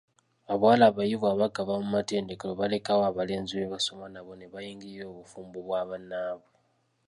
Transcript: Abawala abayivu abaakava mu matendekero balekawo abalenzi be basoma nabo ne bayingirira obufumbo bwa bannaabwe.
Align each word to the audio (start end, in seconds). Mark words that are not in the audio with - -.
Abawala 0.53 0.83
abayivu 0.87 1.25
abaakava 1.33 1.73
mu 1.81 1.87
matendekero 1.97 2.51
balekawo 2.59 3.03
abalenzi 3.05 3.53
be 3.59 3.71
basoma 3.73 4.05
nabo 4.09 4.31
ne 4.35 4.47
bayingirira 4.53 5.05
obufumbo 5.11 5.57
bwa 5.65 5.81
bannaabwe. 5.89 6.49